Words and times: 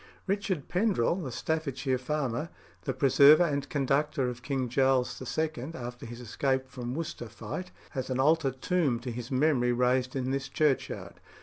Richard 0.25 0.67
Pendrell, 0.67 1.17
the 1.23 1.31
Staffordshire 1.31 1.99
farmer, 1.99 2.49
"the 2.85 2.93
preserver 2.95 3.43
and 3.43 3.69
conductor 3.69 4.27
of 4.29 4.41
King 4.41 4.67
Charles 4.67 5.21
II. 5.37 5.73
after 5.75 6.07
his 6.07 6.19
escape 6.19 6.67
from 6.67 6.95
Worcester 6.95 7.29
Fight," 7.29 7.69
has 7.91 8.09
an 8.09 8.19
altar 8.19 8.49
tomb 8.49 8.99
to 9.01 9.11
his 9.11 9.29
memory 9.29 9.71
raised 9.73 10.15
in 10.15 10.31
this 10.31 10.49
churchyard. 10.49 11.19